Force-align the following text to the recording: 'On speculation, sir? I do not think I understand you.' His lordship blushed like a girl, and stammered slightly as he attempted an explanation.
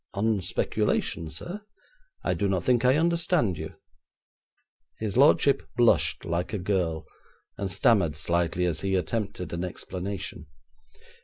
'On 0.15 0.41
speculation, 0.41 1.29
sir? 1.29 1.61
I 2.23 2.33
do 2.33 2.47
not 2.47 2.63
think 2.63 2.83
I 2.83 2.95
understand 2.97 3.59
you.' 3.59 3.75
His 4.97 5.15
lordship 5.15 5.61
blushed 5.77 6.25
like 6.25 6.53
a 6.53 6.57
girl, 6.57 7.05
and 7.55 7.69
stammered 7.69 8.15
slightly 8.15 8.65
as 8.65 8.81
he 8.81 8.95
attempted 8.95 9.53
an 9.53 9.63
explanation. 9.63 10.47